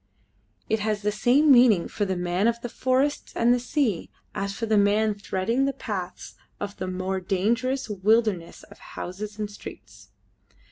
[0.67, 4.51] It has the same meaning for the man of the forests and the sea as
[4.51, 10.09] for the man threading the paths of the more dangerous wilderness of houses and streets.